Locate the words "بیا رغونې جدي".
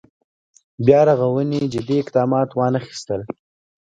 0.85-1.95